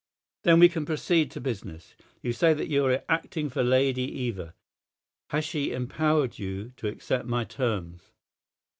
[0.41, 1.93] "Then we can proceed to business.
[2.23, 4.55] You say that you are acting for Lady Eva.
[5.29, 8.09] Has she empowered you to accept my terms?"